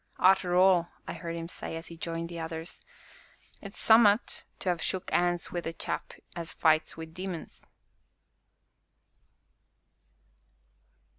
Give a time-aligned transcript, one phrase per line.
[0.17, 2.81] "Arter all," I heard him say, as he joined the others,
[3.63, 7.61] "'tis summat to ha' shook 'ands wi' a chap as fights wi' demons!"